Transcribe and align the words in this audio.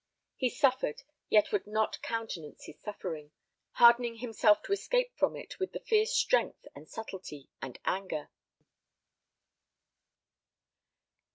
He 0.35 0.49
suffered, 0.49 1.03
yet 1.29 1.51
would 1.51 1.67
not 1.67 2.01
countenance 2.01 2.65
his 2.65 2.79
suffering, 2.81 3.29
hardening 3.73 4.15
himself 4.15 4.63
to 4.63 4.71
escape 4.73 5.15
from 5.15 5.35
it 5.35 5.59
with 5.59 5.77
fierce 5.85 6.11
strength 6.15 6.65
and 6.73 6.89
subtlety 6.89 7.49
and 7.61 7.77
anger. 7.85 8.31